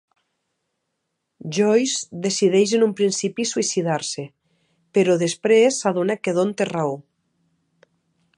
[1.57, 4.27] Joyce decideix en un principi suïcidar-se
[4.99, 6.99] però després s'adona que Don té raó.